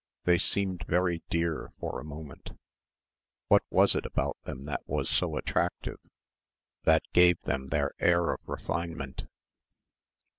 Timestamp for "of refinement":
8.33-9.27